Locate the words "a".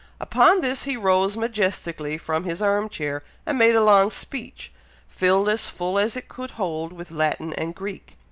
3.75-3.83